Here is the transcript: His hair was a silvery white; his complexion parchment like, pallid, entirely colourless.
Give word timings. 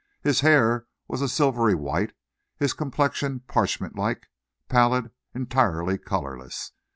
His 0.23 0.39
hair 0.39 0.87
was 1.07 1.21
a 1.21 1.29
silvery 1.29 1.75
white; 1.75 2.13
his 2.57 2.73
complexion 2.73 3.41
parchment 3.41 3.95
like, 3.95 4.29
pallid, 4.67 5.11
entirely 5.35 5.99
colourless. 5.99 6.71